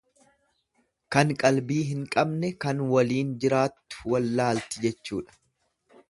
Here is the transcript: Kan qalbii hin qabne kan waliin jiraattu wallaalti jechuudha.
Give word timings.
Kan 1.15 1.33
qalbii 1.41 1.83
hin 1.89 1.99
qabne 2.15 2.49
kan 2.65 2.81
waliin 2.93 3.35
jiraattu 3.43 4.13
wallaalti 4.15 4.83
jechuudha. 4.87 5.37